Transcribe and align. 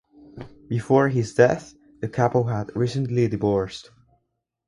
Before 0.67 1.09
his 1.09 1.35
death, 1.35 1.75
the 1.99 2.07
couple 2.09 2.45
had 2.45 2.75
recently 2.75 3.27
divorced. 3.27 3.91